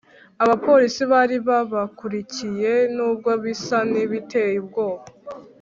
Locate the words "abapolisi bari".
0.43-1.35